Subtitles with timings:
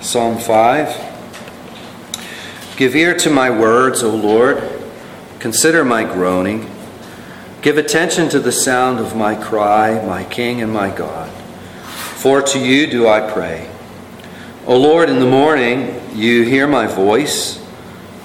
[0.00, 1.08] Psalm 5.
[2.78, 4.62] Give ear to my words, O Lord.
[5.38, 6.70] Consider my groaning.
[7.60, 11.30] Give attention to the sound of my cry, my King and my God.
[12.16, 13.70] For to you do I pray.
[14.66, 17.62] O Lord, in the morning you hear my voice.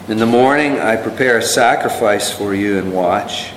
[0.07, 3.51] In the morning I prepare a sacrifice for you and watch.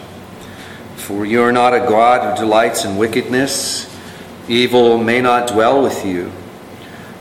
[0.96, 3.89] For you are not a God who delights in wickedness.
[4.48, 6.32] Evil may not dwell with you.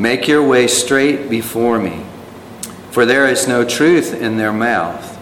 [0.00, 2.06] Make your way straight before me.
[2.90, 5.18] For there is no truth in their mouth.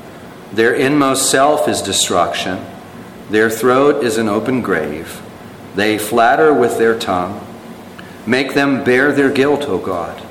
[0.53, 2.65] Their inmost self is destruction.
[3.29, 5.21] Their throat is an open grave.
[5.75, 7.45] They flatter with their tongue.
[8.25, 10.25] Make them bear their guilt, O God.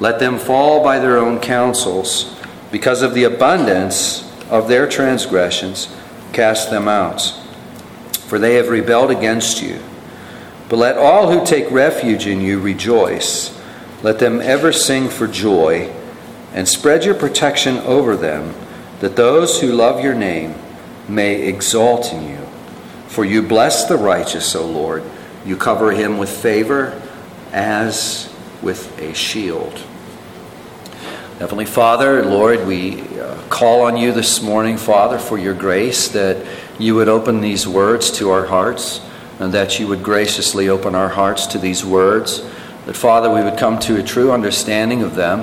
[0.00, 2.36] Let them fall by their own counsels.
[2.72, 5.94] Because of the abundance of their transgressions,
[6.32, 7.20] cast them out.
[8.26, 9.78] For they have rebelled against you.
[10.68, 13.55] But let all who take refuge in you rejoice.
[14.02, 15.92] Let them ever sing for joy,
[16.52, 18.54] and spread your protection over them,
[19.00, 20.54] that those who love your name
[21.08, 22.46] may exalt in you.
[23.08, 25.02] For you bless the righteous, O Lord.
[25.44, 27.00] You cover him with favor
[27.52, 29.80] as with a shield.
[31.38, 36.44] Heavenly Father, Lord, we uh, call on you this morning, Father, for your grace that
[36.78, 39.00] you would open these words to our hearts
[39.38, 42.42] and that you would graciously open our hearts to these words.
[42.86, 45.40] That, Father, we would come to a true understanding of them.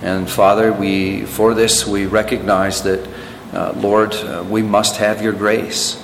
[0.00, 3.08] And, Father, we, for this, we recognize that,
[3.52, 6.00] uh, Lord, uh, we must have your grace.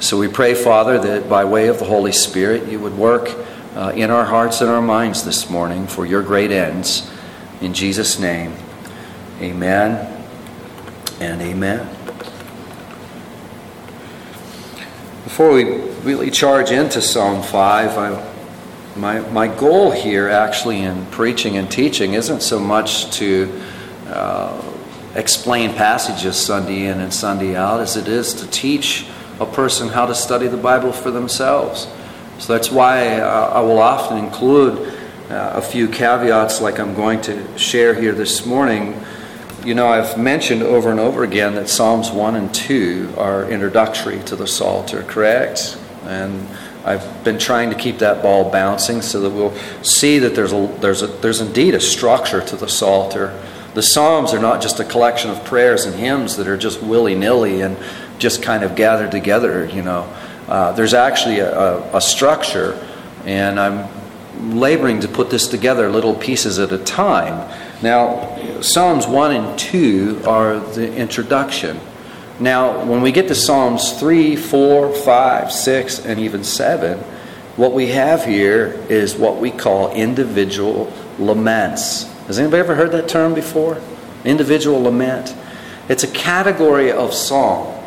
[0.00, 3.30] So we pray, Father, that by way of the Holy Spirit, you would work
[3.76, 7.08] uh, in our hearts and our minds this morning for your great ends.
[7.60, 8.52] In Jesus' name.
[9.40, 10.24] Amen
[11.20, 11.86] and amen.
[15.22, 15.64] Before we
[16.02, 18.31] really charge into Psalm 5, I,
[18.96, 23.60] my, my goal here actually in preaching and teaching isn't so much to
[24.06, 24.62] uh,
[25.14, 29.06] explain passages Sunday in and Sunday out as it is to teach
[29.40, 31.88] a person how to study the Bible for themselves.
[32.38, 34.94] So that's why uh, I will often include
[35.30, 38.94] uh, a few caveats like I'm going to share here this morning
[39.64, 44.18] you know, I've mentioned over and over again that Psalms 1 and 2 are introductory
[44.24, 45.78] to the Psalter, correct?
[46.04, 46.48] And
[46.84, 49.54] I've been trying to keep that ball bouncing so that we'll
[49.84, 53.40] see that there's, a, there's, a, there's indeed a structure to the Psalter.
[53.74, 57.14] The Psalms are not just a collection of prayers and hymns that are just willy
[57.14, 57.76] nilly and
[58.18, 60.12] just kind of gathered together, you know.
[60.48, 62.74] Uh, there's actually a, a, a structure,
[63.24, 63.88] and I'm
[64.58, 67.48] laboring to put this together little pieces at a time.
[67.82, 71.78] Now, Psalms 1 and 2 are the introduction.
[72.42, 76.98] Now, when we get to Psalms 3, 4, 5, 6, and even 7,
[77.54, 82.02] what we have here is what we call individual laments.
[82.26, 83.80] Has anybody ever heard that term before?
[84.24, 85.36] Individual lament.
[85.88, 87.80] It's a category of song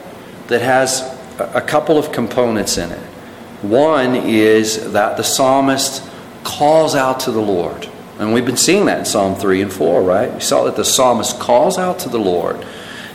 [0.48, 1.02] that has
[1.38, 3.04] a couple of components in it.
[3.62, 6.02] One is that the psalmist
[6.46, 7.90] calls out to the Lord.
[8.20, 10.34] And we've been seeing that in Psalm 3 and 4, right?
[10.34, 12.66] We saw that the psalmist calls out to the Lord.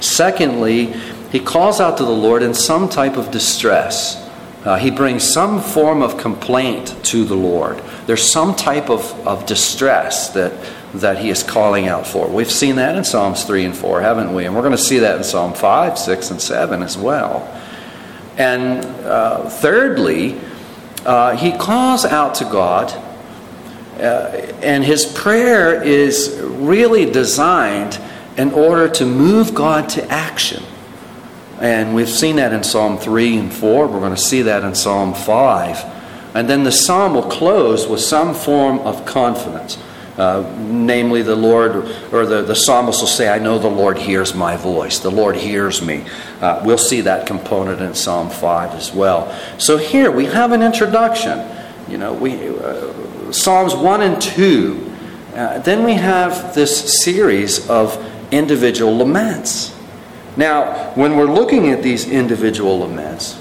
[0.01, 0.95] Secondly,
[1.31, 4.29] he calls out to the Lord in some type of distress.
[4.65, 7.79] Uh, he brings some form of complaint to the Lord.
[8.07, 10.53] There's some type of, of distress that,
[10.95, 12.29] that he is calling out for.
[12.29, 14.45] We've seen that in Psalms 3 and 4, haven't we?
[14.45, 17.49] And we're going to see that in Psalm 5, 6, and 7 as well.
[18.37, 20.39] And uh, thirdly,
[21.07, 22.93] uh, he calls out to God
[24.01, 24.31] uh,
[24.63, 28.01] and his prayer is really designed
[28.39, 30.63] in order to move God to action.
[31.61, 33.87] And we've seen that in Psalm 3 and 4.
[33.87, 36.01] We're going to see that in Psalm 5.
[36.35, 39.77] And then the psalm will close with some form of confidence.
[40.17, 44.35] Uh, namely, the Lord, or the, the psalmist will say, I know the Lord hears
[44.35, 44.99] my voice.
[44.99, 46.05] The Lord hears me.
[46.41, 49.35] Uh, we'll see that component in Psalm 5 as well.
[49.59, 51.47] So here we have an introduction.
[51.89, 54.93] You know, we, uh, Psalms 1 and 2,
[55.35, 57.97] uh, then we have this series of
[58.31, 59.75] individual laments.
[60.37, 63.41] Now, when we're looking at these individual laments,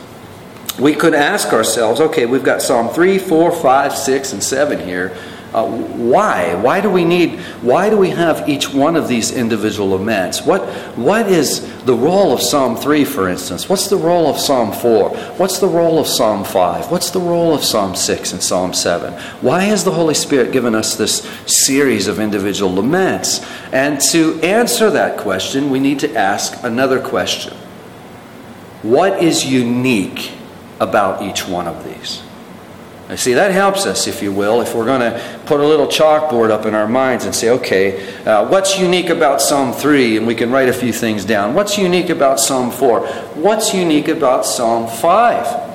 [0.80, 5.16] we could ask ourselves okay, we've got Psalm 3, 4, 5, 6, and 7 here.
[5.54, 6.54] Uh, why?
[6.54, 10.44] Why do we need, why do we have each one of these individual laments?
[10.44, 10.62] What,
[10.96, 13.68] what is the role of Psalm 3, for instance?
[13.68, 15.10] What's the role of Psalm 4?
[15.38, 16.92] What's the role of Psalm 5?
[16.92, 19.13] What's the role of Psalm 6 and Psalm 7?
[19.42, 23.44] Why has the Holy Spirit given us this series of individual laments?
[23.72, 27.54] And to answer that question, we need to ask another question
[28.84, 30.34] What is unique
[30.80, 32.22] about each one of these?
[33.16, 36.52] See, that helps us, if you will, if we're going to put a little chalkboard
[36.52, 40.18] up in our minds and say, okay, uh, what's unique about Psalm 3?
[40.18, 41.56] And we can write a few things down.
[41.56, 43.08] What's unique about Psalm 4?
[43.34, 45.70] What's unique about Psalm 5?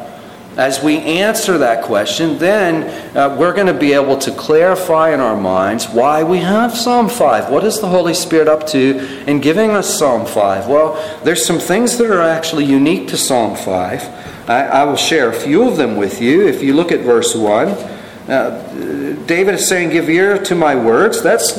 [0.56, 5.18] As we answer that question, then uh, we're going to be able to clarify in
[5.18, 7.50] our minds why we have Psalm 5.
[7.50, 10.68] What is the Holy Spirit up to in giving us Psalm 5?
[10.68, 10.94] Well,
[11.24, 14.23] there's some things that are actually unique to Psalm 5.
[14.46, 16.46] I, I, will share a few of them with you.
[16.46, 21.22] If you look at verse 1, uh, David is saying, Give ear to my words.
[21.22, 21.56] That's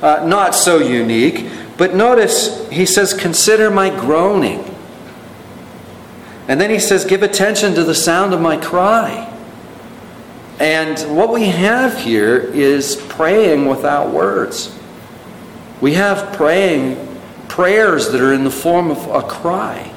[0.00, 1.50] uh, not so unique.
[1.76, 4.64] But notice he says, Consider my groaning.
[6.46, 9.26] And then he says, Give attention to the sound of my cry.
[10.60, 14.78] And what we have here is praying without words.
[15.80, 17.08] We have praying
[17.48, 19.92] prayers that are in the form of a cry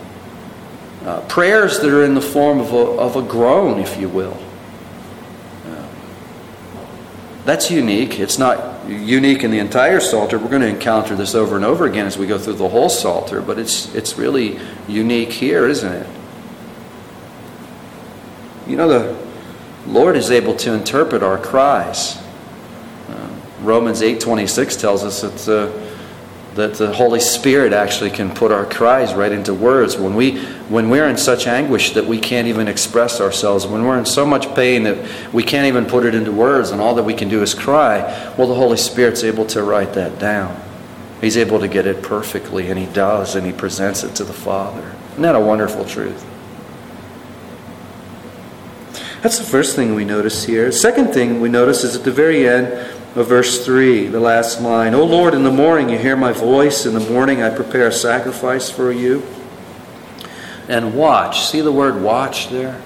[1.06, 4.38] uh, prayers that are in the form of a, of a groan, if you will.
[5.66, 5.88] Uh,
[7.46, 8.20] that's unique.
[8.20, 10.38] It's not unique in the entire Psalter.
[10.38, 12.90] We're going to encounter this over and over again as we go through the whole
[12.90, 16.08] Psalter, but it's, it's really unique here, isn't it?
[18.68, 19.18] You know, the
[19.88, 22.18] Lord is able to interpret our cries.
[23.10, 23.30] Uh,
[23.60, 25.83] Romans 8.26 tells us that uh,
[26.56, 29.98] that the Holy Spirit actually can put our cries right into words.
[29.98, 30.40] When, we,
[30.70, 34.26] when we're in such anguish that we can't even express ourselves, when we're in so
[34.26, 37.28] much pain that we can't even put it into words and all that we can
[37.30, 38.02] do is cry,
[38.38, 40.62] well, the Holy Spirit's able to write that down.
[41.22, 44.34] He's able to get it perfectly, and He does, and He presents it to the
[44.34, 44.94] Father.
[45.12, 46.24] Isn't that a wonderful truth?
[49.24, 50.70] That's the first thing we notice here.
[50.74, 52.68] Second thing we notice is at the very end,
[53.16, 54.94] of verse 3, the last line.
[54.96, 56.86] O Lord, in the morning you hear my voice.
[56.86, 59.24] In the morning I prepare a sacrifice for you.
[60.68, 61.46] And watch.
[61.46, 62.82] See the word watch there?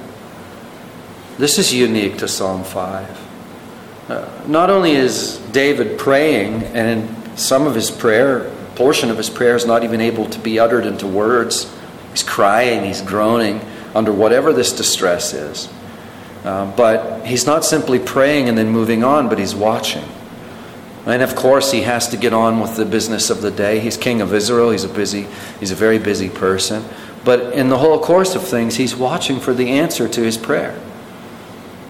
[1.37, 4.09] This is unique to Psalm 5.
[4.09, 9.55] Uh, not only is David praying, and some of his prayer, portion of his prayer
[9.55, 11.73] is not even able to be uttered into words.
[12.11, 13.61] He's crying, he's groaning
[13.93, 15.69] under whatever this distress is.
[16.43, 20.03] Uh, but he's not simply praying and then moving on, but he's watching.
[21.07, 23.79] And of course, he has to get on with the business of the day.
[23.79, 24.71] He's king of Israel.
[24.71, 25.25] He's a busy,
[25.59, 26.83] he's a very busy person.
[27.23, 30.77] But in the whole course of things, he's watching for the answer to his prayer.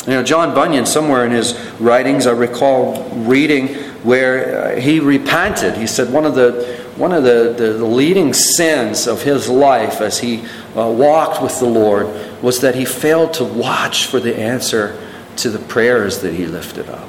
[0.06, 3.69] You know, John Bunyan, somewhere in his writings, I recall reading
[4.04, 5.75] where uh, he repented.
[5.75, 10.02] He said one of the one of the, the, the leading sins of his life
[10.02, 10.44] as he
[10.75, 12.08] uh, walked with the Lord
[12.42, 15.00] was that he failed to watch for the answer
[15.38, 17.08] to the prayers that he lifted up.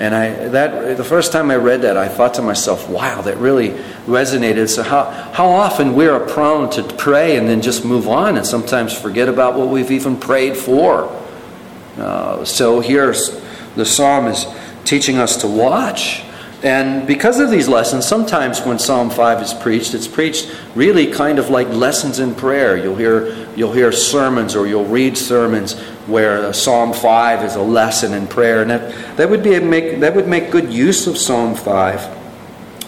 [0.00, 3.36] And I, that, the first time I read that, I thought to myself, wow, that
[3.36, 3.72] really
[4.06, 4.70] resonated.
[4.70, 8.98] So, how, how often we're prone to pray and then just move on and sometimes
[8.98, 11.14] forget about what we've even prayed for.
[11.98, 13.14] Uh, so, here
[13.76, 14.46] the psalm is
[14.86, 16.22] teaching us to watch.
[16.62, 21.38] And because of these lessons, sometimes when Psalm 5 is preached, it's preached really kind
[21.38, 22.76] of like lessons in prayer.
[22.76, 28.12] You'll hear, you'll hear sermons or you'll read sermons where Psalm 5 is a lesson
[28.12, 28.60] in prayer.
[28.60, 32.18] And that, that, would be make, that would make good use of Psalm 5.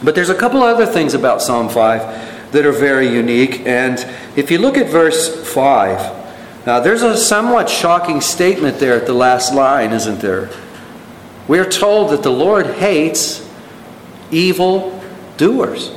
[0.04, 3.66] But there's a couple other things about Psalm 5 that are very unique.
[3.66, 3.98] And
[4.36, 9.14] if you look at verse 5, now there's a somewhat shocking statement there at the
[9.14, 10.50] last line, isn't there?
[11.48, 13.41] We're told that the Lord hates
[14.32, 15.00] evil
[15.36, 15.92] doers.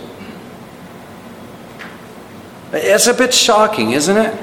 [2.72, 4.42] It's a bit shocking, isn't it?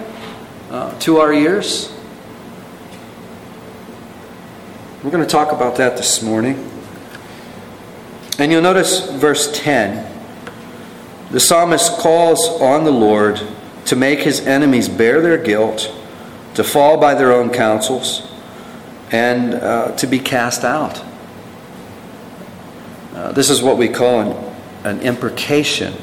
[0.71, 1.93] Uh, to our ears.
[5.05, 6.71] We're going to talk about that this morning.
[8.39, 10.11] And you'll notice verse 10.
[11.31, 13.41] The psalmist calls on the Lord
[13.87, 15.93] to make his enemies bear their guilt,
[16.55, 18.31] to fall by their own counsels,
[19.11, 21.05] and uh, to be cast out.
[23.15, 24.55] Uh, this is what we call an,
[24.85, 25.95] an imprecation.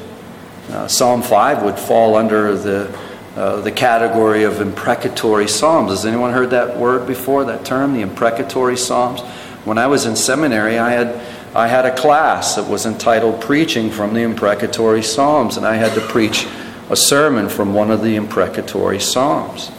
[0.70, 2.96] Uh, Psalm 5 would fall under the
[3.36, 5.90] uh, the category of imprecatory psalms.
[5.90, 9.20] Has anyone heard that word before, that term, the imprecatory psalms?
[9.64, 11.14] When I was in seminary, I had,
[11.54, 15.94] I had a class that was entitled Preaching from the Imprecatory Psalms, and I had
[15.94, 16.48] to preach
[16.90, 19.70] a sermon from one of the imprecatory psalms.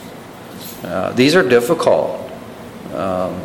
[0.84, 2.32] Uh, these are difficult.
[2.94, 3.42] Um,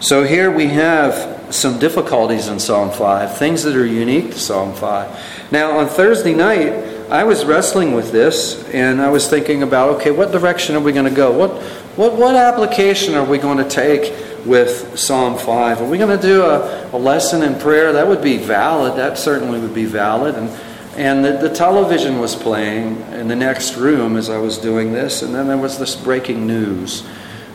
[0.00, 4.74] so here we have some difficulties in Psalm 5, things that are unique to Psalm
[4.74, 5.52] 5.
[5.52, 6.72] Now, on Thursday night,
[7.10, 10.92] I was wrestling with this and I was thinking about okay, what direction are we
[10.92, 11.30] going to go?
[11.30, 11.50] What,
[11.96, 14.14] what, what application are we going to take
[14.46, 15.82] with Psalm 5?
[15.82, 17.92] Are we going to do a, a lesson in prayer?
[17.92, 18.96] That would be valid.
[18.96, 20.34] That certainly would be valid.
[20.36, 20.48] And,
[20.96, 25.22] and the, the television was playing in the next room as I was doing this,
[25.22, 27.06] and then there was this breaking news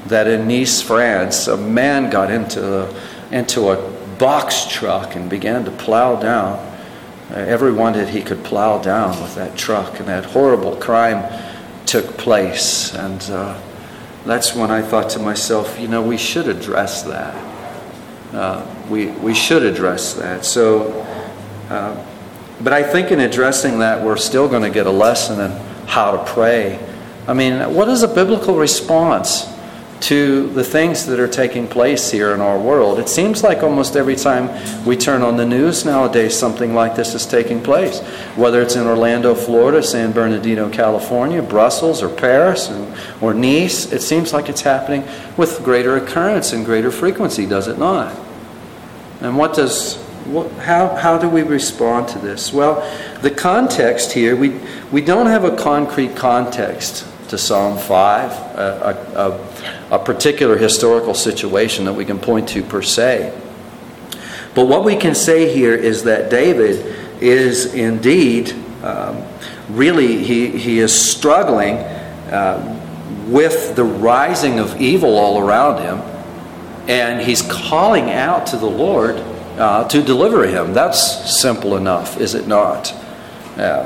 [0.06, 2.94] that in Nice, France, a man got into,
[3.32, 6.58] into a box truck and began to plow down
[7.30, 11.26] uh, everyone that he could plow down with that truck, and that horrible crime
[11.86, 12.94] took place.
[12.96, 13.60] And uh,
[14.26, 17.36] that's when I thought to myself, you know, we should address that.
[18.34, 20.46] Uh, we, we should address that.
[20.46, 21.02] So,
[21.70, 22.06] uh,
[22.62, 25.52] but I think in addressing that, we're still going to get a lesson in
[25.86, 26.80] how to pray.
[27.28, 29.48] I mean, what is a biblical response?
[30.00, 33.00] To the things that are taking place here in our world.
[33.00, 34.50] It seems like almost every time
[34.86, 38.00] we turn on the news nowadays, something like this is taking place.
[38.36, 42.70] Whether it's in Orlando, Florida, San Bernardino, California, Brussels, or Paris,
[43.22, 45.04] or Nice, it seems like it's happening
[45.36, 48.16] with greater occurrence and greater frequency, does it not?
[49.22, 50.04] And what does
[50.60, 52.52] how, how do we respond to this?
[52.52, 52.82] Well,
[53.22, 54.60] the context here, we,
[54.92, 59.40] we don't have a concrete context to Psalm 5, a,
[59.90, 63.38] a, a, particular historical situation that we can point to per se.
[64.56, 68.54] But what we can say here is that David is indeed
[68.84, 69.24] um,
[69.70, 72.74] really, he, he is struggling uh,
[73.28, 76.00] with the rising of evil all around him,
[76.90, 79.18] and he's calling out to the Lord
[79.58, 80.74] uh, to deliver him.
[80.74, 82.94] That's simple enough, is it not?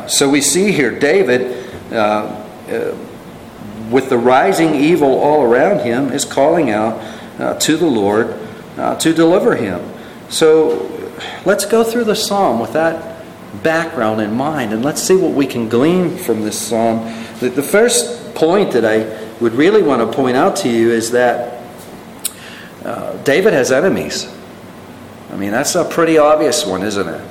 [0.10, 2.96] So we see here David uh, uh,
[3.92, 6.98] with the rising evil all around him, is calling out
[7.40, 8.38] uh, to the Lord
[8.78, 9.82] uh, to deliver him.
[10.30, 10.90] So
[11.46, 13.24] let's go through the psalm with that
[13.64, 17.00] background in mind and let's see what we can glean from this psalm.
[17.40, 21.12] The, the first point that I would really want to point out to you is
[21.12, 21.62] that
[22.86, 24.34] uh, David has enemies.
[25.32, 27.22] I mean, that's a pretty obvious one, isn't it?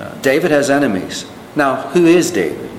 [0.00, 1.24] Uh, David has enemies.
[1.56, 2.70] Now, who is David?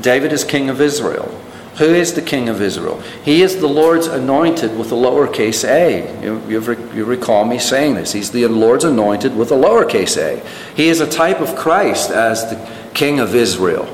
[0.00, 1.41] David is king of Israel.
[1.76, 3.00] Who is the King of Israel?
[3.24, 6.22] He is the Lord's anointed with a lowercase a.
[6.22, 8.12] You, you, recall me saying this.
[8.12, 10.46] He's the Lord's anointed with a lowercase a.
[10.76, 13.88] He is a type of Christ as the King of Israel.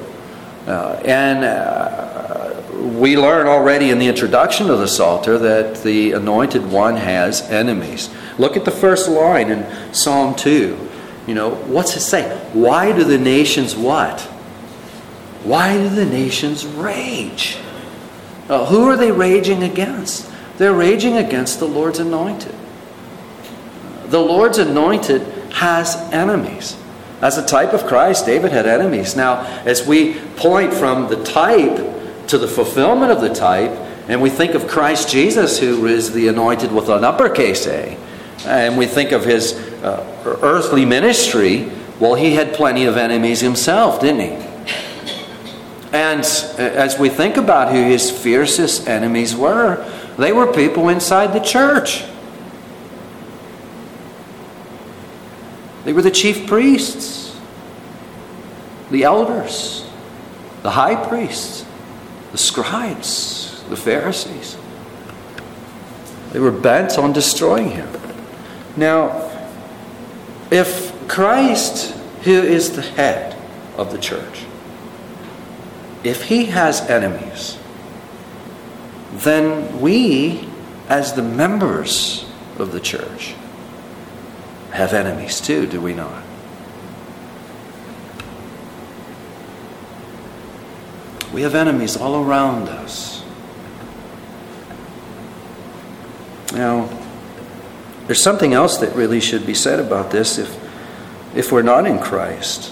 [0.66, 2.60] Uh, and uh,
[2.98, 8.10] we learn already in the introduction of the Psalter that the anointed one has enemies.
[8.38, 10.88] Look at the first line in Psalm 2.
[11.28, 12.36] You know, what's it say?
[12.52, 14.20] Why do the nations what?
[15.44, 17.58] Why do the nations rage?
[18.48, 20.30] Uh, who are they raging against?
[20.56, 22.54] They're raging against the Lord's anointed.
[24.06, 26.76] The Lord's anointed has enemies.
[27.20, 29.16] As a type of Christ, David had enemies.
[29.16, 33.70] Now, as we point from the type to the fulfillment of the type,
[34.08, 37.98] and we think of Christ Jesus, who is the anointed with an uppercase A,
[38.46, 39.52] and we think of his
[39.82, 44.47] uh, earthly ministry, well, he had plenty of enemies himself, didn't he?
[45.92, 49.84] And uh, as we think about who his fiercest enemies were,
[50.18, 52.04] they were people inside the church.
[55.84, 57.34] They were the chief priests,
[58.90, 59.88] the elders,
[60.62, 61.64] the high priests,
[62.32, 64.58] the scribes, the Pharisees.
[66.32, 67.88] They were bent on destroying him.
[68.76, 69.30] Now,
[70.50, 73.34] if Christ, who is the head
[73.78, 74.44] of the church,
[76.04, 77.58] if he has enemies,
[79.12, 80.48] then we,
[80.88, 82.24] as the members
[82.58, 83.34] of the church,
[84.72, 86.22] have enemies too, do we not?
[91.32, 93.22] We have enemies all around us.
[96.52, 96.88] Now,
[98.06, 100.58] there's something else that really should be said about this if,
[101.36, 102.70] if we're not in Christ.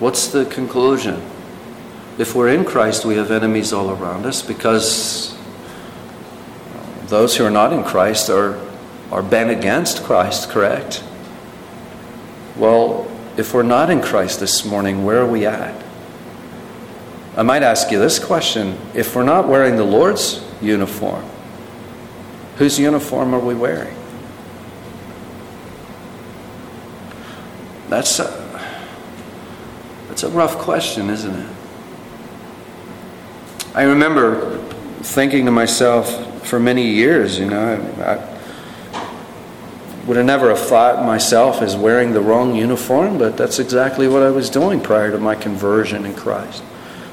[0.00, 1.22] What's the conclusion?
[2.18, 5.36] If we're in Christ, we have enemies all around us because
[7.08, 8.58] those who are not in Christ are,
[9.10, 11.04] are bent against Christ, correct?
[12.56, 15.84] Well, if we're not in Christ this morning, where are we at?
[17.36, 21.22] I might ask you this question if we're not wearing the Lord's uniform,
[22.56, 23.94] whose uniform are we wearing?
[27.90, 28.24] That's a,
[30.08, 31.56] that's a rough question, isn't it?
[33.76, 34.58] I remember
[35.02, 38.36] thinking to myself for many years, you know, I,
[40.06, 44.22] would have never have thought myself as wearing the wrong uniform, but that's exactly what
[44.22, 46.62] I was doing prior to my conversion in Christ.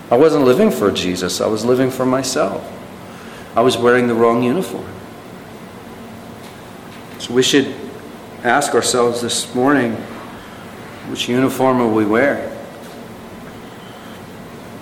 [0.09, 2.65] I wasn't living for Jesus, I was living for myself.
[3.57, 4.87] I was wearing the wrong uniform.
[7.19, 7.75] So we should
[8.43, 9.95] ask ourselves this morning
[11.09, 12.49] which uniform are we wearing?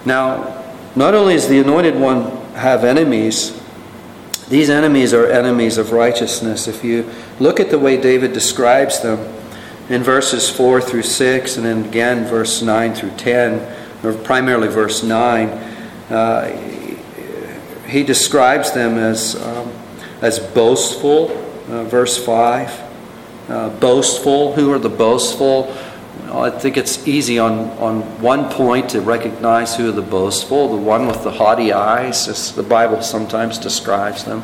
[0.06, 0.61] Now,
[0.96, 3.60] not only does the anointed one have enemies,
[4.50, 6.68] these enemies are enemies of righteousness.
[6.68, 9.20] If you look at the way David describes them
[9.90, 15.04] in verses 4 through 6, and then again verse 9 through 10, or primarily verse
[15.04, 15.48] 9,
[16.10, 16.72] uh,
[17.88, 19.72] he describes them as, um,
[20.22, 21.32] as boastful,
[21.70, 22.92] uh, verse 5.
[23.48, 24.54] Uh, boastful.
[24.54, 25.64] Who are the boastful?
[26.34, 30.82] I think it's easy on, on one point to recognize who are the boastful, the
[30.82, 34.44] one with the haughty eyes, as the Bible sometimes describes them.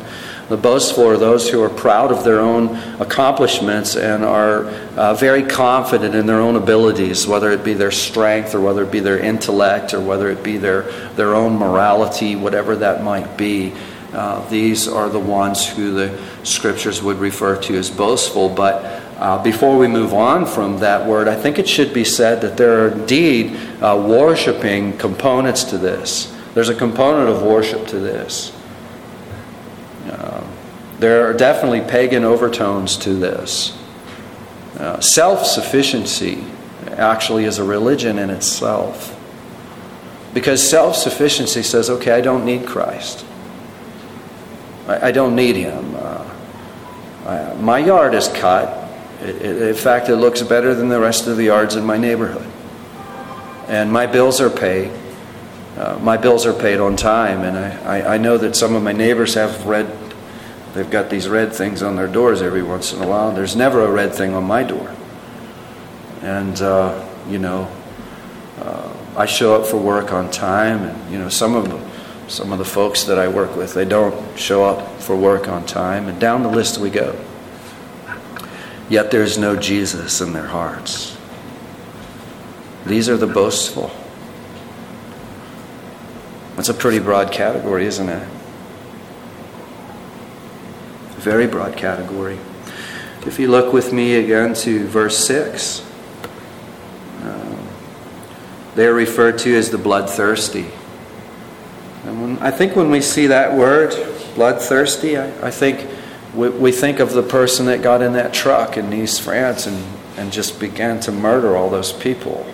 [0.50, 4.66] The boastful are those who are proud of their own accomplishments and are
[4.96, 8.92] uh, very confident in their own abilities, whether it be their strength or whether it
[8.92, 10.82] be their intellect or whether it be their,
[11.16, 13.72] their own morality, whatever that might be.
[14.12, 18.48] Uh, these are the ones who the scriptures would refer to as boastful.
[18.48, 22.40] But uh, before we move on from that word, I think it should be said
[22.42, 26.34] that there are indeed uh, worshiping components to this.
[26.54, 28.56] There's a component of worship to this.
[30.06, 30.46] Uh,
[31.00, 33.76] there are definitely pagan overtones to this.
[34.78, 36.44] Uh, Self sufficiency
[36.92, 39.14] actually is a religion in itself.
[40.32, 43.24] Because self sufficiency says, okay, I don't need Christ.
[44.86, 45.96] I, I don't need Him.
[45.96, 48.87] Uh, my yard is cut.
[49.20, 52.46] In fact, it looks better than the rest of the yards in my neighborhood.
[53.66, 54.92] And my bills are paid.
[55.76, 58.82] Uh, my bills are paid on time, and I, I, I, know that some of
[58.82, 59.86] my neighbors have red,
[60.74, 63.30] they've got these red things on their doors every once in a while.
[63.30, 64.92] There's never a red thing on my door.
[66.22, 67.70] And, uh, you know,
[68.58, 71.88] uh, I show up for work on time, and, you know, some of them,
[72.26, 75.64] some of the folks that I work with, they don't show up for work on
[75.64, 77.16] time, and down the list we go
[78.88, 81.16] yet there is no Jesus in their hearts.
[82.86, 83.90] These are the boastful.
[86.56, 88.28] That's a pretty broad category, isn't it?
[91.18, 92.38] Very broad category.
[93.26, 95.84] If you look with me again to verse 6,
[97.22, 97.68] um,
[98.74, 100.70] they are referred to as the bloodthirsty.
[102.04, 103.90] And when, I think when we see that word,
[104.34, 105.86] bloodthirsty, I, I think
[106.34, 109.84] we, we think of the person that got in that truck in Nice, France, and,
[110.16, 112.46] and just began to murder all those people.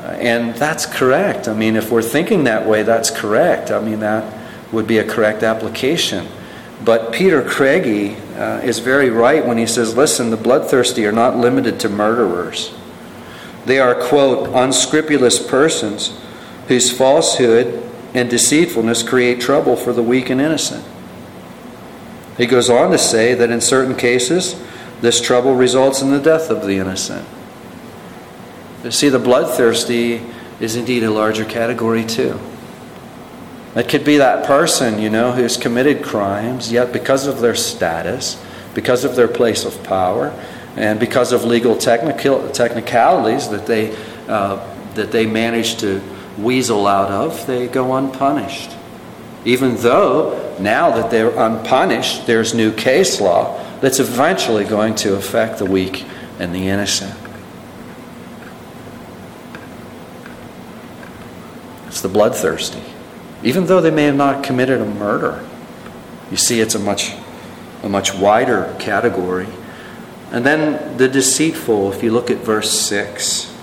[0.00, 1.48] Uh, and that's correct.
[1.48, 3.70] I mean, if we're thinking that way, that's correct.
[3.70, 4.38] I mean, that
[4.72, 6.26] would be a correct application.
[6.84, 11.36] But Peter Craigie uh, is very right when he says, listen, the bloodthirsty are not
[11.36, 12.74] limited to murderers.
[13.66, 16.18] They are, quote, unscrupulous persons
[16.66, 20.84] whose falsehood and deceitfulness create trouble for the weak and innocent.
[22.42, 24.60] He goes on to say that in certain cases,
[25.00, 27.24] this trouble results in the death of the innocent.
[28.82, 30.20] You see, the bloodthirsty
[30.58, 32.40] is indeed a larger category, too.
[33.76, 38.44] It could be that person, you know, who's committed crimes, yet because of their status,
[38.74, 40.36] because of their place of power,
[40.74, 44.56] and because of legal technical, technicalities that they, uh,
[44.94, 46.02] that they manage to
[46.36, 48.72] weasel out of, they go unpunished.
[49.44, 55.58] Even though now that they're unpunished, there's new case law that's eventually going to affect
[55.58, 56.04] the weak
[56.38, 57.14] and the innocent.
[61.86, 62.82] It's the bloodthirsty.
[63.42, 65.44] Even though they may have not committed a murder,
[66.30, 67.12] you see it's a much,
[67.82, 69.48] a much wider category.
[70.30, 73.54] And then the deceitful, if you look at verse 6,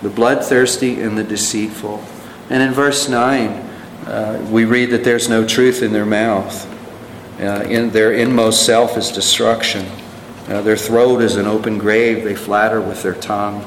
[0.00, 2.02] the bloodthirsty and the deceitful.
[2.48, 3.71] And in verse 9,
[4.06, 6.68] uh, we read that there's no truth in their mouth.
[7.40, 9.86] Uh, in their inmost self is destruction.
[10.48, 12.24] Uh, their throat is an open grave.
[12.24, 13.62] They flatter with their tongue.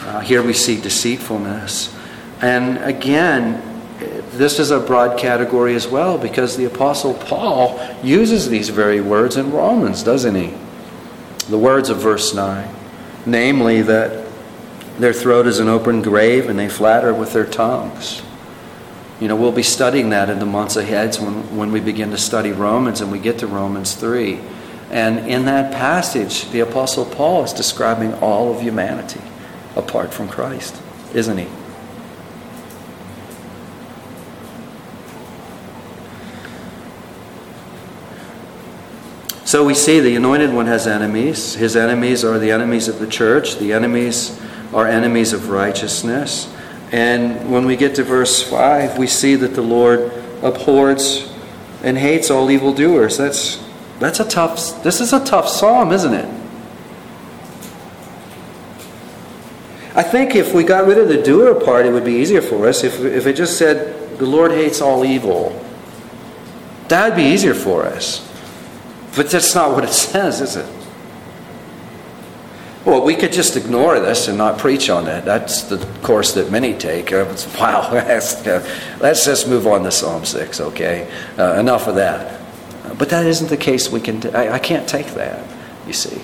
[0.00, 1.94] Uh, here we see deceitfulness.
[2.40, 3.62] And again,
[4.32, 9.36] this is a broad category as well because the Apostle Paul uses these very words
[9.36, 10.54] in Romans, doesn't he?
[11.48, 12.68] The words of verse 9,
[13.24, 14.26] namely that
[14.98, 18.22] their throat is an open grave and they flatter with their tongues.
[19.20, 22.18] You know, we'll be studying that in the months ahead when, when we begin to
[22.18, 24.38] study Romans and we get to Romans 3.
[24.90, 29.20] And in that passage, the Apostle Paul is describing all of humanity
[29.74, 30.80] apart from Christ,
[31.14, 31.48] isn't he?
[39.46, 41.54] So we see the anointed one has enemies.
[41.54, 44.38] His enemies are the enemies of the church, the enemies
[44.74, 46.52] are enemies of righteousness.
[46.92, 51.32] And when we get to verse 5, we see that the Lord abhors
[51.82, 53.16] and hates all evildoers.
[53.16, 53.64] That's
[53.98, 56.36] that's a tough this is a tough psalm, isn't it?
[59.96, 62.68] I think if we got rid of the doer part, it would be easier for
[62.68, 62.84] us.
[62.84, 65.58] If, if it just said, the Lord hates all evil,
[66.88, 68.20] that would be easier for us.
[69.16, 70.75] But that's not what it says, is it?
[72.86, 75.24] Well, we could just ignore this and not preach on it.
[75.24, 77.12] That's the course that many take.
[77.12, 77.24] Uh,
[77.58, 81.10] wow, let's just move on to Psalm 6, okay?
[81.36, 82.40] Uh, enough of that.
[82.96, 84.20] But that isn't the case we can.
[84.20, 85.44] T- I, I can't take that,
[85.84, 86.22] you see.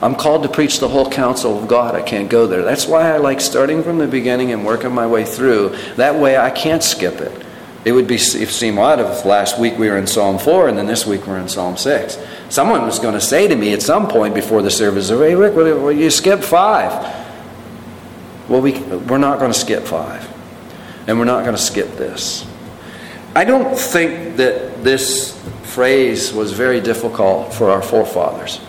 [0.00, 1.96] I'm called to preach the whole counsel of God.
[1.96, 2.62] I can't go there.
[2.62, 5.70] That's why I like starting from the beginning and working my way through.
[5.96, 7.45] That way I can't skip it.
[7.86, 10.86] It would be seem odd if last week we were in Psalm 4 and then
[10.86, 12.18] this week we're in Psalm 6.
[12.48, 15.54] Someone was going to say to me at some point before the service, hey, Rick,
[15.54, 18.48] well, you skipped 5.
[18.48, 21.06] Well, we, we're not going to skip 5.
[21.06, 22.44] And we're not going to skip this.
[23.36, 28.60] I don't think that this phrase was very difficult for our forefathers.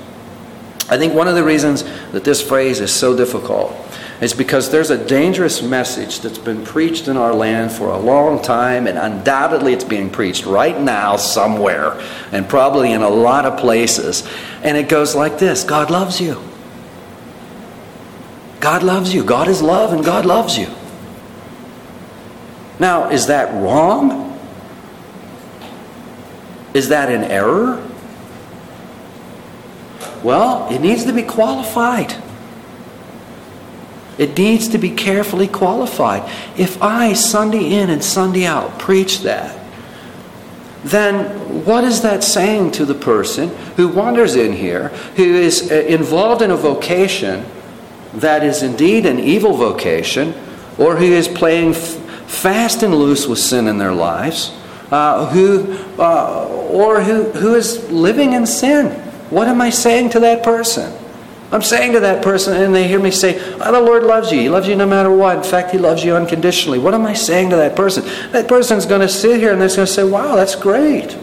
[0.90, 3.72] I think one of the reasons that this phrase is so difficult
[4.22, 8.42] is because there's a dangerous message that's been preached in our land for a long
[8.42, 12.02] time, and undoubtedly it's being preached right now somewhere,
[12.32, 14.28] and probably in a lot of places.
[14.64, 16.42] And it goes like this God loves you.
[18.60, 19.24] God loves you.
[19.24, 20.68] God is love, and God loves you.
[22.80, 24.40] Now, is that wrong?
[26.74, 27.84] Is that an error?
[30.24, 32.16] Well, it needs to be qualified.
[34.18, 36.24] It needs to be carefully qualified.
[36.58, 39.58] If I, Sunday in and Sunday out, preach that,
[40.84, 45.76] then what is that saying to the person who wanders in here, who is uh,
[45.76, 47.46] involved in a vocation
[48.14, 50.34] that is indeed an evil vocation,
[50.78, 54.56] or who is playing fast and loose with sin in their lives,
[54.92, 58.92] uh, who, uh, or who, who is living in sin?
[59.30, 60.94] What am I saying to that person?
[61.50, 64.40] I'm saying to that person, and they hear me say, oh, The Lord loves you.
[64.40, 65.38] He loves you no matter what.
[65.38, 66.78] In fact, He loves you unconditionally.
[66.78, 68.04] What am I saying to that person?
[68.32, 71.18] That person's going to sit here and they're going to say, Wow, that's great.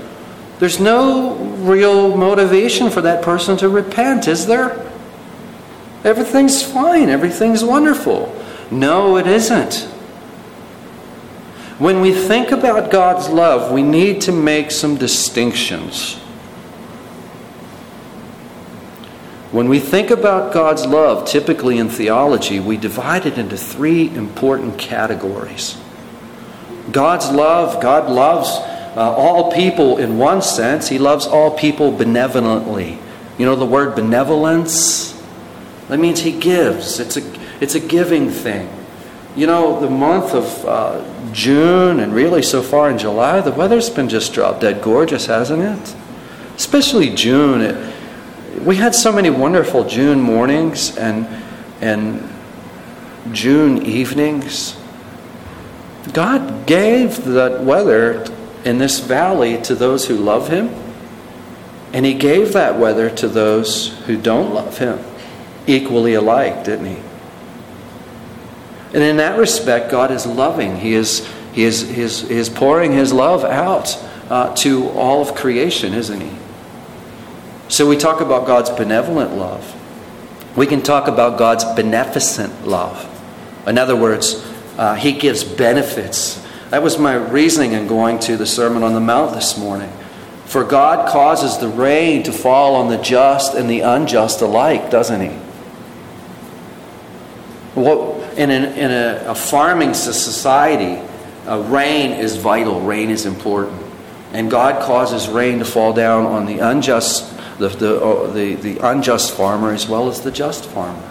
[0.60, 4.90] There's no real motivation for that person to repent, is there?
[6.04, 7.08] Everything's fine.
[7.08, 8.34] Everything's wonderful.
[8.70, 9.88] No, it isn't.
[11.78, 16.20] When we think about God's love, we need to make some distinctions.
[19.54, 24.80] When we think about God's love, typically in theology, we divide it into three important
[24.80, 25.80] categories.
[26.90, 32.98] God's love, God loves uh, all people in one sense, He loves all people benevolently.
[33.38, 35.12] You know the word benevolence?
[35.86, 38.68] That means He gives, it's a, it's a giving thing.
[39.36, 43.88] You know, the month of uh, June and really so far in July, the weather's
[43.88, 45.94] been just drop dead gorgeous, hasn't it?
[46.56, 47.60] Especially June.
[47.60, 47.93] It,
[48.64, 51.26] we had so many wonderful June mornings and,
[51.82, 52.26] and
[53.32, 54.76] June evenings.
[56.12, 58.24] God gave that weather
[58.64, 60.70] in this valley to those who love Him,
[61.92, 64.98] and He gave that weather to those who don't love Him,
[65.66, 67.02] equally alike, didn't He?
[68.94, 70.76] And in that respect, God is loving.
[70.76, 75.20] He is, he is, he is, he is pouring His love out uh, to all
[75.20, 76.43] of creation, isn't He?
[77.68, 79.80] So we talk about God's benevolent love.
[80.56, 83.10] We can talk about God's beneficent love.
[83.66, 84.44] In other words,
[84.76, 86.40] uh, He gives benefits.
[86.70, 89.90] That was my reasoning in going to the Sermon on the Mount this morning.
[90.44, 95.20] For God causes the rain to fall on the just and the unjust alike, doesn't
[95.20, 95.36] He?
[97.74, 101.02] What, in, an, in a, a farming society,
[101.48, 103.80] uh, rain is vital, rain is important.
[104.32, 108.78] And God causes rain to fall down on the unjust the, the, uh, the, the
[108.88, 111.10] unjust farmer as well as the just farmer.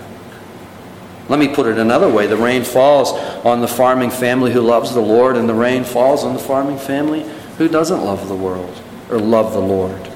[1.29, 3.11] Let me put it another way the rain falls
[3.45, 6.77] on the farming family who loves the Lord, and the rain falls on the farming
[6.77, 7.23] family
[7.57, 10.09] who doesn't love the world or love the Lord.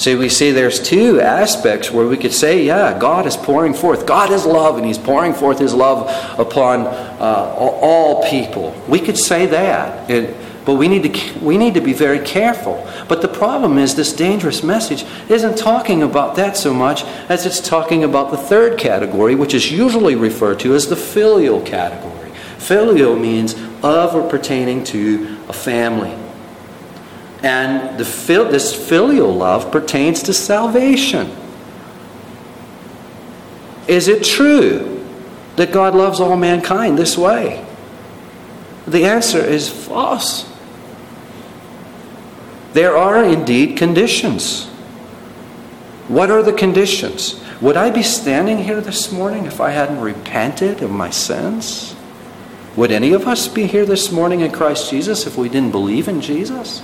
[0.00, 4.06] See, we see there's two aspects where we could say, yeah, God is pouring forth.
[4.06, 6.08] God is love, and He's pouring forth His love
[6.40, 8.74] upon uh, all people.
[8.88, 10.08] We could say that.
[10.08, 12.86] It, but we need, to, we need to be very careful.
[13.08, 17.60] But the problem is, this dangerous message isn't talking about that so much as it's
[17.60, 22.30] talking about the third category, which is usually referred to as the filial category.
[22.58, 26.14] Filial means of or pertaining to a family.
[27.42, 28.04] And the,
[28.50, 31.34] this filial love pertains to salvation.
[33.88, 35.06] Is it true
[35.56, 37.64] that God loves all mankind this way?
[38.86, 40.49] The answer is false.
[42.72, 44.66] There are indeed conditions.
[46.08, 47.42] What are the conditions?
[47.60, 51.94] Would I be standing here this morning if I hadn't repented of my sins?
[52.76, 56.08] Would any of us be here this morning in Christ Jesus if we didn't believe
[56.08, 56.82] in Jesus?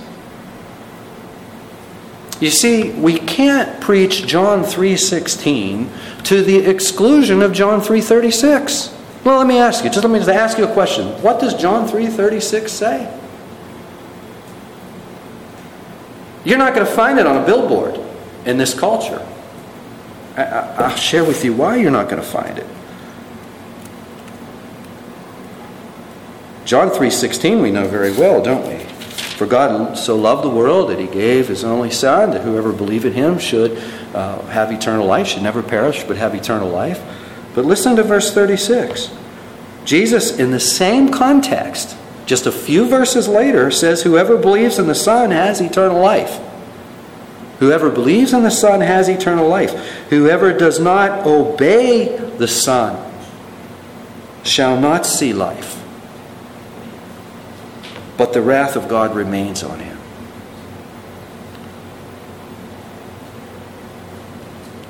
[2.39, 5.89] You see, we can't preach John 3:16
[6.23, 8.91] to the exclusion of John 3:36.
[9.23, 11.07] Well, let me ask you, just let me ask you a question.
[11.23, 13.07] What does John 3:36 say?
[16.47, 17.99] You're not going to find it on a billboard
[18.45, 19.21] in this culture.
[20.37, 22.65] I, will share with you why you're not going to find it.
[26.63, 28.81] John 3:16 we know very well, don't we?
[29.35, 33.03] For God so loved the world that he gave his only Son, that whoever believed
[33.03, 33.77] in him should
[34.13, 37.01] uh, have eternal life, should never perish, but have eternal life.
[37.55, 39.11] But listen to verse 36.
[39.83, 44.93] Jesus, in the same context, just a few verses later, says, Whoever believes in the
[44.93, 46.39] Son has eternal life.
[47.57, 49.73] Whoever believes in the Son has eternal life.
[50.11, 53.11] Whoever does not obey the Son
[54.43, 55.77] shall not see life
[58.17, 59.97] but the wrath of God remains on him.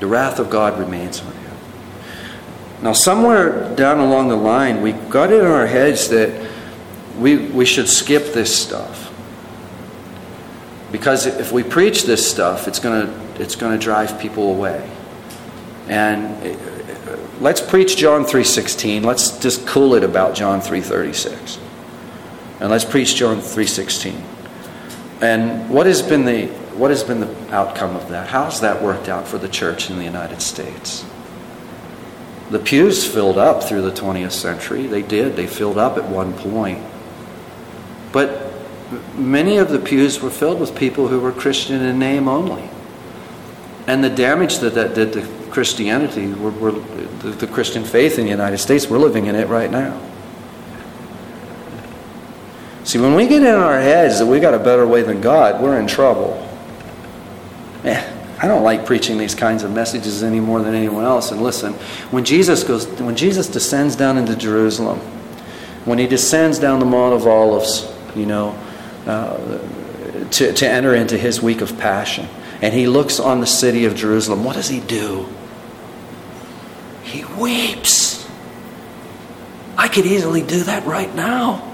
[0.00, 1.56] The wrath of God remains on him.
[2.82, 6.47] Now, somewhere down along the line, we got it in our heads that
[7.18, 9.12] we, we should skip this stuff.
[10.90, 14.88] Because if we preach this stuff, it's going to it's going to drive people away.
[15.86, 19.04] And uh, let's preach John 3:16.
[19.04, 21.58] Let's just cool it about John 3:36.
[22.60, 24.14] And let's preach John 3:16.
[25.20, 26.46] And what has been the
[26.78, 28.28] what has been the outcome of that?
[28.28, 31.04] How's that worked out for the church in the United States?
[32.50, 34.86] The pews filled up through the 20th century.
[34.86, 35.36] They did.
[35.36, 36.82] They filled up at one point.
[38.18, 38.52] But
[39.14, 42.68] many of the pews were filled with people who were Christian in name only.
[43.86, 48.24] And the damage that that did to Christianity, were, were the, the Christian faith in
[48.24, 50.00] the United States, we're living in it right now.
[52.82, 55.62] See, when we get in our heads that we got a better way than God,
[55.62, 56.44] we're in trouble.
[57.84, 61.30] I don't like preaching these kinds of messages any more than anyone else.
[61.30, 61.74] And listen,
[62.10, 64.98] when Jesus goes, when Jesus descends down into Jerusalem,
[65.84, 68.58] when he descends down the Mount of Olives, you know,
[69.06, 69.36] uh,
[70.30, 72.28] to, to enter into his week of passion,
[72.60, 75.26] and he looks on the city of Jerusalem, what does he do?
[77.02, 78.28] He weeps.
[79.76, 81.64] I could easily do that right now.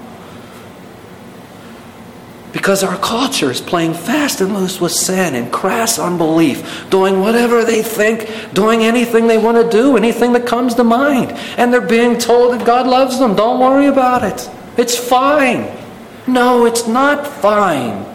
[2.53, 7.65] Because our culture is playing fast and loose with sin and crass unbelief, doing whatever
[7.65, 11.33] they think, doing anything they want to do, anything that comes to mind.
[11.57, 13.35] And they're being told that God loves them.
[13.35, 14.49] Don't worry about it.
[14.77, 15.63] It's fine.
[16.27, 18.05] No, it's not fine.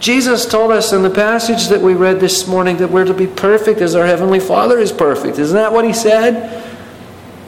[0.00, 3.26] Jesus told us in the passage that we read this morning that we're to be
[3.26, 5.38] perfect as our Heavenly Father is perfect.
[5.38, 6.62] Isn't that what He said?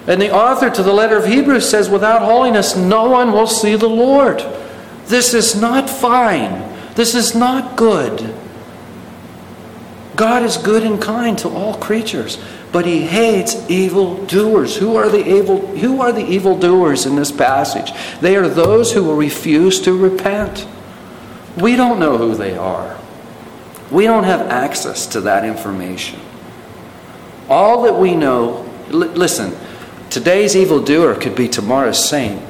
[0.06, 3.76] And the author to the letter of Hebrews says, Without holiness, no one will see
[3.76, 4.38] the Lord.
[5.06, 6.64] This is not fine.
[6.94, 8.34] This is not good.
[10.16, 12.38] God is good and kind to all creatures,
[12.72, 14.76] but he hates evil doers.
[14.76, 17.92] Who are the evil who are the evil doers in this passage?
[18.20, 20.66] They are those who will refuse to repent.
[21.56, 22.98] We don't know who they are.
[23.90, 26.20] We don't have access to that information.
[27.48, 29.56] All that we know, listen,
[30.10, 32.42] today's evildoer could be tomorrow's saint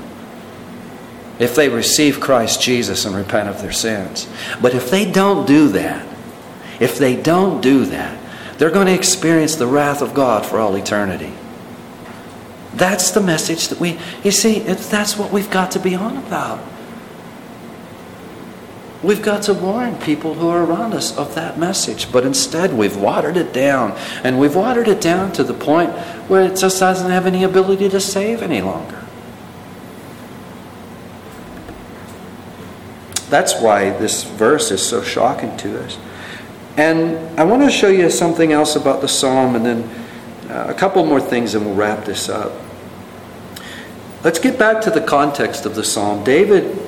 [1.39, 4.29] if they receive Christ Jesus and repent of their sins.
[4.61, 6.05] But if they don't do that,
[6.81, 8.19] if they don't do that,
[8.59, 11.33] they're going to experience the wrath of God for all eternity.
[12.75, 16.61] That's the message that we, you see, that's what we've got to be on about.
[19.03, 22.97] We've got to warn people who are around us of that message, but instead we've
[22.97, 23.97] watered it down.
[24.25, 25.91] And we've watered it down to the point
[26.29, 29.05] where it just doesn't have any ability to save any longer.
[33.31, 35.97] That's why this verse is so shocking to us.
[36.79, 39.83] And I want to show you something else about the psalm and then
[40.49, 42.53] uh, a couple more things and we'll wrap this up.
[44.23, 46.23] Let's get back to the context of the psalm.
[46.23, 46.79] David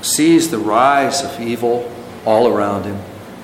[0.00, 1.92] sees the rise of evil
[2.24, 2.98] all around him.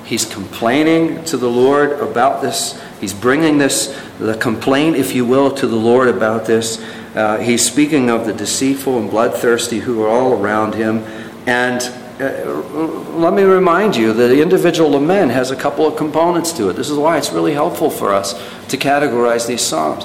[0.06, 2.82] He's complaining to the Lord about this.
[2.98, 6.82] He's bringing this, the complaint, if you will, to the Lord about this.
[7.14, 11.04] Uh, he's speaking of the deceitful and bloodthirsty who are all around him.
[11.46, 11.82] And
[12.20, 16.74] let me remind you that the individual lament has a couple of components to it.
[16.74, 18.34] This is why it's really helpful for us
[18.68, 20.04] to categorize these psalms.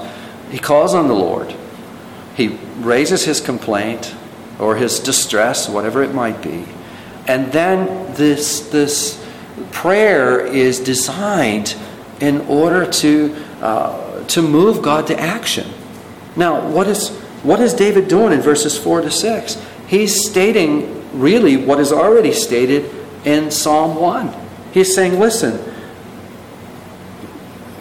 [0.50, 1.54] He calls on the Lord,
[2.36, 4.16] he raises his complaint
[4.60, 6.66] or his distress, whatever it might be,
[7.28, 9.22] and then this, this
[9.72, 11.76] prayer is designed
[12.22, 15.70] in order to, uh, to move God to action.
[16.36, 17.10] Now, what is,
[17.44, 19.66] what is David doing in verses 4 to 6?
[19.88, 22.90] He's stating really what is already stated
[23.26, 24.34] in Psalm 1.
[24.74, 25.74] He's saying, listen,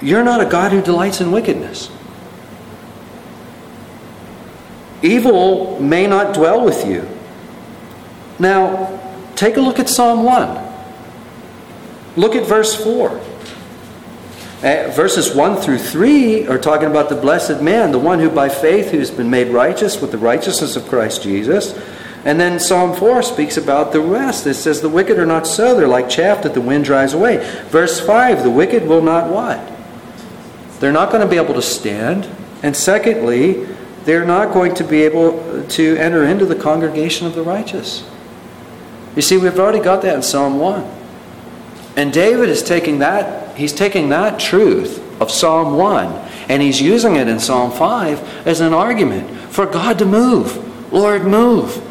[0.00, 1.90] you're not a God who delights in wickedness.
[5.02, 7.08] Evil may not dwell with you.
[8.38, 9.00] Now,
[9.36, 10.72] take a look at Psalm 1.
[12.16, 13.08] Look at verse 4.
[14.64, 18.48] Uh, verses 1 through 3 are talking about the blessed man, the one who by
[18.48, 21.78] faith who's been made righteous with the righteousness of Christ Jesus.
[22.24, 24.46] And then Psalm 4 speaks about the rest.
[24.46, 27.38] It says, The wicked are not so, they're like chaff that the wind drives away.
[27.68, 29.60] Verse 5, the wicked will not what?
[30.80, 32.28] They're not going to be able to stand.
[32.62, 33.66] And secondly,
[34.04, 38.08] they're not going to be able to enter into the congregation of the righteous.
[39.16, 40.82] You see, we've already got that in Psalm 1.
[41.96, 47.16] And David is taking that, he's taking that truth of Psalm 1 and he's using
[47.16, 50.92] it in Psalm 5 as an argument for God to move.
[50.92, 51.82] Lord, move.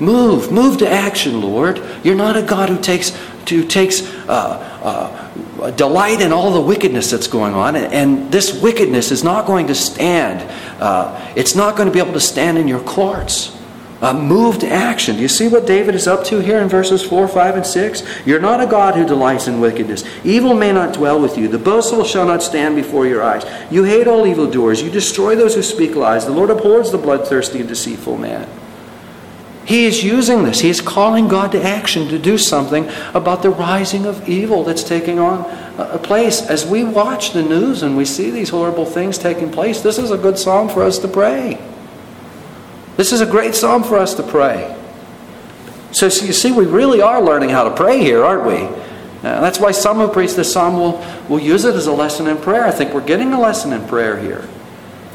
[0.00, 1.80] Move, move to action, Lord.
[2.02, 3.16] You're not a God who takes
[3.48, 5.28] who takes uh,
[5.60, 9.66] uh, delight in all the wickedness that's going on, and this wickedness is not going
[9.66, 10.40] to stand.
[10.80, 13.56] Uh, it's not going to be able to stand in your courts.
[14.00, 15.16] Uh, move to action.
[15.16, 18.26] Do you see what David is up to here in verses 4, 5, and 6?
[18.26, 20.04] You're not a God who delights in wickedness.
[20.24, 21.48] Evil may not dwell with you.
[21.48, 23.44] The boastful shall not stand before your eyes.
[23.70, 24.82] You hate all evildoers.
[24.82, 26.26] You destroy those who speak lies.
[26.26, 28.46] The Lord abhors the bloodthirsty and deceitful man.
[29.66, 30.60] He is using this.
[30.60, 34.84] He is calling God to action to do something about the rising of evil that's
[34.84, 35.40] taking on
[35.78, 36.42] a place.
[36.42, 40.10] As we watch the news and we see these horrible things taking place, this is
[40.10, 41.58] a good psalm for us to pray.
[42.96, 44.76] This is a great psalm for us to pray.
[45.92, 48.66] So, you see, we really are learning how to pray here, aren't we?
[49.24, 52.26] Uh, that's why some who preach this psalm will, will use it as a lesson
[52.26, 52.64] in prayer.
[52.64, 54.46] I think we're getting a lesson in prayer here.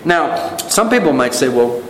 [0.03, 1.83] Now, some people might say, well,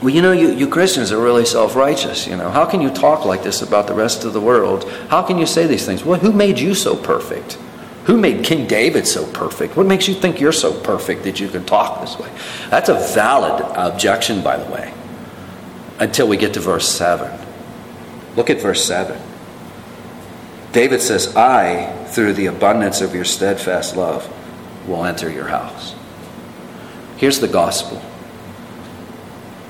[0.00, 2.26] well, you know, you, you Christians are really self righteous.
[2.26, 4.88] You know, how can you talk like this about the rest of the world?
[5.08, 6.04] How can you say these things?
[6.04, 7.58] Well, who made you so perfect?
[8.04, 9.76] Who made King David so perfect?
[9.76, 12.30] What makes you think you're so perfect that you can talk this way?
[12.68, 14.92] That's a valid objection, by the way,
[15.98, 17.40] until we get to verse 7.
[18.36, 19.18] Look at verse 7.
[20.72, 24.28] David says, I, through the abundance of your steadfast love,
[24.86, 25.94] will enter your house.
[27.16, 28.02] Here's the gospel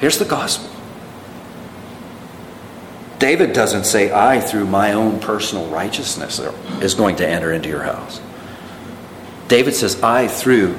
[0.00, 0.70] Here's the gospel.
[3.18, 6.40] David doesn't say, I, through my own personal righteousness,
[6.82, 8.20] is going to enter into your house.
[9.48, 10.76] David says, I, through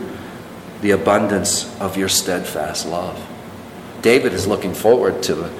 [0.81, 3.19] the abundance of your steadfast love.
[4.01, 5.53] David is looking forward to the,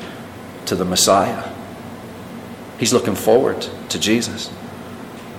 [0.68, 1.52] to the Messiah.
[2.78, 4.52] He's looking forward to Jesus.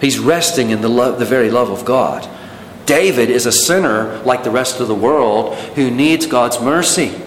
[0.00, 2.29] He's resting in the, love, the very love of God.
[2.87, 7.20] David is a sinner like the rest of the world who needs God's mercy.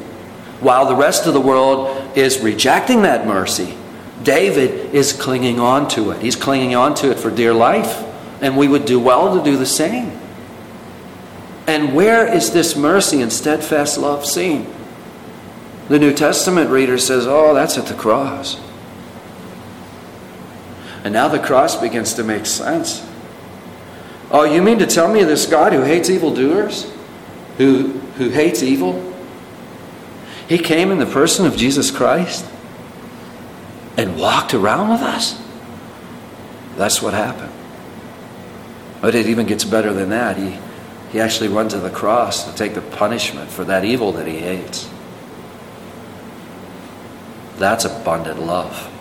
[0.59, 3.77] While the rest of the world is rejecting that mercy,
[4.23, 6.21] David is clinging on to it.
[6.21, 8.05] He's clinging on to it for dear life.
[8.41, 10.17] And we would do well to do the same.
[11.67, 14.67] And where is this mercy and steadfast love seen?
[15.87, 18.59] The New Testament reader says, oh, that's at the cross.
[21.03, 23.05] And now the cross begins to make sense.
[24.31, 26.91] Oh, you mean to tell me this God who hates evildoers,
[27.57, 29.08] who, who hates evil,
[30.49, 32.43] he came in the person of Jesus Christ
[33.95, 35.39] and walked around with us.
[36.75, 37.53] That's what happened.
[38.99, 40.37] But it even gets better than that.
[40.37, 40.57] He,
[41.11, 44.39] he actually went to the cross to take the punishment for that evil that he
[44.39, 44.89] hates.
[47.59, 48.91] That's abundant love.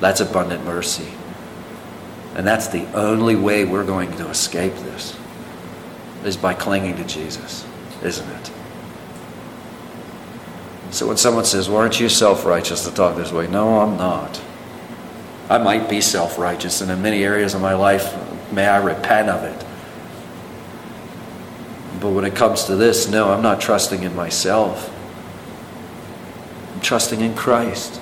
[0.00, 1.08] That's abundant mercy.
[2.34, 5.16] And that's the only way we're going to escape this
[6.24, 7.64] is by clinging to Jesus
[8.02, 8.50] isn't it?
[10.90, 13.46] So when someone says, Well, aren't you self righteous to talk this way?
[13.48, 14.40] No, I'm not.
[15.48, 18.14] I might be self righteous, and in many areas of my life,
[18.52, 19.66] may I repent of it.
[22.00, 24.92] But when it comes to this, no, I'm not trusting in myself.
[26.74, 28.00] I'm trusting in Christ.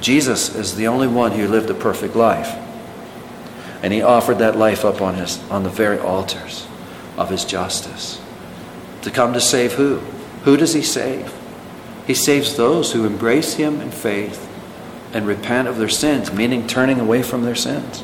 [0.00, 2.58] Jesus is the only one who lived a perfect life.
[3.82, 6.66] And he offered that life up on, his, on the very altars
[7.16, 8.20] of his justice.
[9.02, 9.98] To come to save who?
[10.44, 11.32] Who does he save?
[12.06, 14.48] He saves those who embrace Him in faith
[15.12, 18.00] and repent of their sins, meaning turning away from their sins.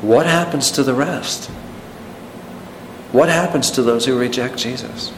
[0.00, 1.48] What happens to the rest?
[3.12, 5.12] What happens to those who reject Jesus?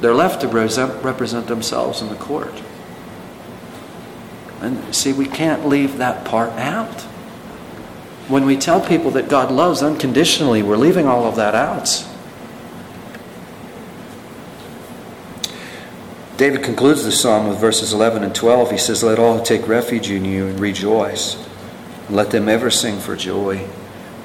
[0.00, 2.62] They're left to represent themselves in the court.
[4.60, 7.06] And see, we can't leave that part out.
[8.28, 12.06] When we tell people that God loves unconditionally, we're leaving all of that out.
[16.36, 18.72] David concludes the psalm with verses 11 and 12.
[18.72, 21.36] He says, Let all who take refuge in you and rejoice.
[22.10, 23.68] Let them ever sing for joy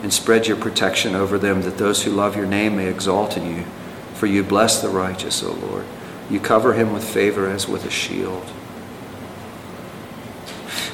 [0.02, 3.56] and spread your protection over them, that those who love your name may exalt in
[3.56, 3.64] you.
[4.14, 5.86] For you bless the righteous, O Lord.
[6.30, 8.46] You cover him with favor as with a shield.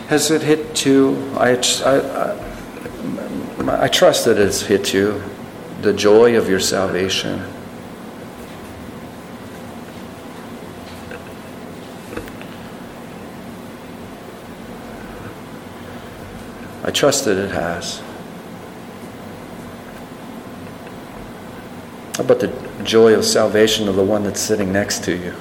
[0.07, 1.31] Has it hit you?
[1.37, 2.54] I, I, I,
[3.57, 5.21] I trust that it's hit you,
[5.81, 7.41] the joy of your salvation.
[16.83, 17.99] I trust that it has.
[22.15, 22.53] How about the
[22.83, 25.33] joy of salvation of the one that's sitting next to you?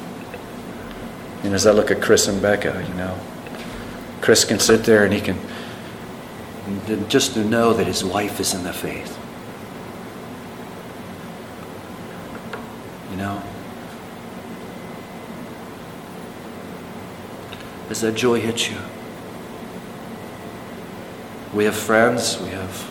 [1.43, 3.19] And as I look at Chris and Becca, you know,
[4.21, 5.39] Chris can sit there and he can
[7.09, 9.19] just to know that his wife is in the faith.
[13.11, 13.43] You know?
[17.89, 18.77] Does that joy hit you?
[21.53, 22.91] We have friends, we have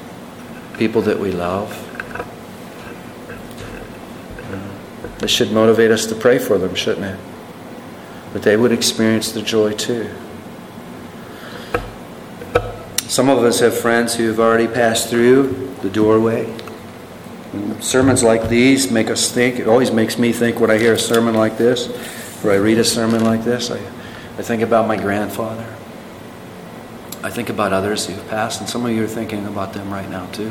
[0.78, 1.80] people that we love.
[5.20, 7.20] This should motivate us to pray for them, shouldn't it?
[8.34, 10.10] That they would experience the joy too.
[13.14, 16.52] Some of us have friends who've already passed through the doorway.
[17.54, 19.60] And sermons like these make us think.
[19.60, 21.90] It always makes me think when I hear a sermon like this,
[22.44, 23.70] or I read a sermon like this.
[23.70, 25.64] I, I think about my grandfather.
[27.24, 30.10] I think about others who've passed, and some of you are thinking about them right
[30.10, 30.50] now too.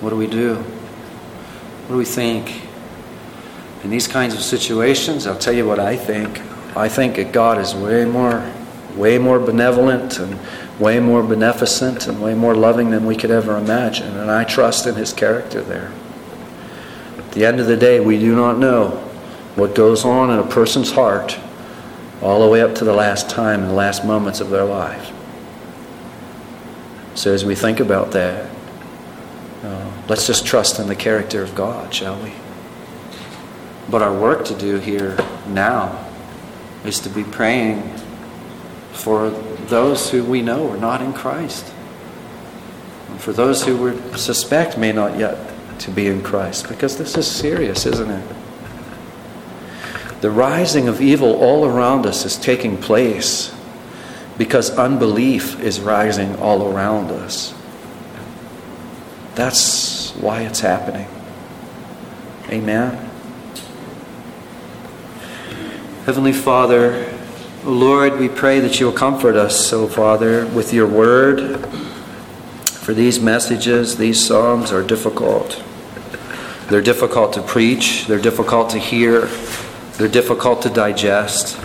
[0.00, 0.54] What do we do?
[0.54, 2.62] What do we think?
[3.84, 6.40] In these kinds of situations, I'll tell you what I think.
[6.74, 8.50] I think that God is way more,
[8.96, 10.40] way more benevolent and
[10.80, 14.16] way more beneficent and way more loving than we could ever imagine.
[14.16, 15.92] And I trust in His character there.
[17.18, 18.88] At the end of the day, we do not know
[19.54, 21.38] what goes on in a person's heart
[22.22, 25.12] all the way up to the last time and the last moments of their life.
[27.14, 28.50] So as we think about that,
[29.62, 32.32] uh, let's just trust in the character of God, shall we?
[33.90, 35.18] But our work to do here
[35.48, 36.06] now
[36.84, 37.82] is to be praying
[38.92, 39.30] for
[39.70, 41.72] those who we know are not in Christ.
[43.08, 45.38] And for those who we suspect may not yet
[45.80, 48.36] to be in Christ, because this is serious, isn't it?
[50.20, 53.54] The rising of evil all around us is taking place
[54.36, 57.54] because unbelief is rising all around us.
[59.34, 61.06] That's why it's happening.
[62.50, 63.10] Amen.
[66.04, 67.09] Heavenly Father,
[67.64, 71.58] Lord, we pray that you'll comfort us, so Father, with your word.
[72.64, 75.62] For these messages, these psalms are difficult.
[76.70, 79.26] They're difficult to preach, they're difficult to hear,
[79.98, 81.60] they're difficult to digest.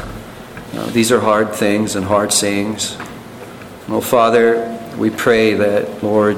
[0.74, 2.98] Uh, these are hard things and hard sayings.
[3.88, 6.38] Oh, Father, we pray that, Lord,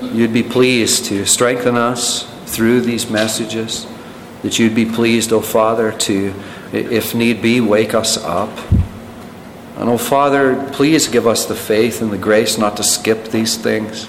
[0.00, 3.88] you'd be pleased to strengthen us through these messages,
[4.42, 6.32] that you'd be pleased, oh Father, to,
[6.72, 8.50] if need be, wake us up.
[9.76, 13.56] And oh Father, please give us the faith and the grace not to skip these
[13.56, 14.08] things.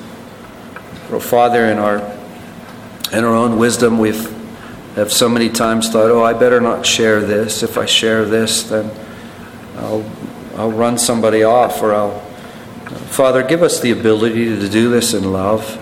[1.12, 2.00] Oh Father, in our
[3.12, 4.34] in our own wisdom, we've
[4.96, 7.64] have so many times thought, oh, I better not share this.
[7.64, 8.92] If I share this, then
[9.78, 10.06] I'll,
[10.56, 12.20] I'll run somebody off or I'll.
[13.10, 15.80] Father, give us the ability to do this in love.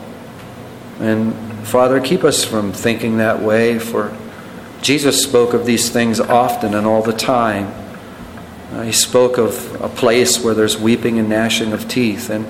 [1.01, 1.35] And
[1.67, 4.17] Father, keep us from thinking that way, for
[4.81, 7.73] Jesus spoke of these things often and all the time.
[8.71, 12.29] Uh, he spoke of a place where there's weeping and gnashing of teeth.
[12.29, 12.47] And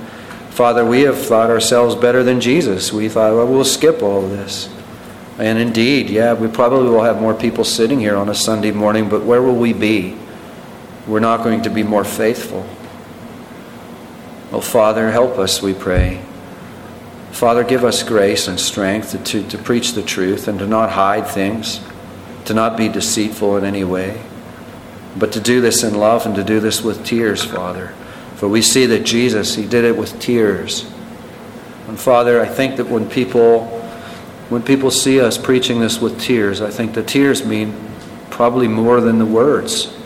[0.51, 2.93] Father, we have thought ourselves better than Jesus.
[2.93, 4.69] We thought, well, we'll skip all of this.
[5.37, 9.09] And indeed, yeah, we probably will have more people sitting here on a Sunday morning,
[9.09, 10.17] but where will we be?
[11.07, 12.67] we're not going to be more faithful.
[14.51, 16.21] Oh, Father, help us, we pray.
[17.31, 20.91] Father, give us grace and strength to, to, to, preach the truth and to not
[20.91, 21.79] hide things,
[22.45, 24.21] to not be deceitful in any way,
[25.17, 27.93] but to do this in love and to do this with tears, Father.
[28.35, 30.89] For we see that Jesus, He did it with tears.
[31.87, 33.79] And Father, I think that when people
[34.49, 37.73] when people see us preaching this with tears, I think the tears mean
[38.29, 39.97] probably more than the words.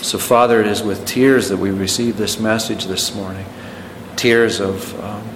[0.00, 3.44] So, Father, it is with tears that we receive this message this morning.
[4.16, 5.28] Tears of um,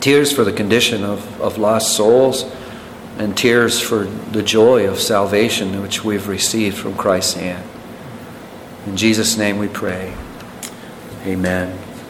[0.00, 2.44] tears for the condition of, of lost souls,
[3.18, 7.68] and tears for the joy of salvation which we've received from Christ's hand.
[8.86, 10.14] In Jesus' name we pray.
[11.24, 11.79] Amen.